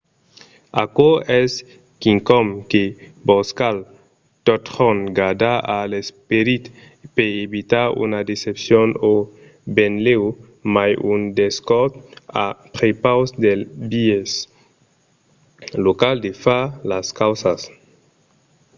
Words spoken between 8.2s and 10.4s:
decepcion o benlèu